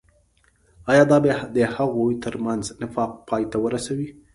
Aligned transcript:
آيا 0.91 1.03
دا 1.11 1.17
به 1.23 1.31
د 1.55 1.57
هغوي 1.75 2.15
تر 2.25 2.35
منځ 2.45 2.63
نفاق 2.81 3.11
پاي 3.27 3.43
ته 3.51 3.57
ورسوي. 3.65 4.09